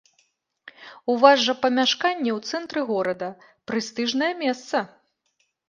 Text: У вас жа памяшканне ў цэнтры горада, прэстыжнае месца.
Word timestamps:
У 1.13 1.17
вас 1.23 1.37
жа 1.47 1.55
памяшканне 1.65 2.31
ў 2.37 2.53
цэнтры 2.53 2.81
горада, 2.91 3.29
прэстыжнае 3.73 4.33
месца. 4.43 4.77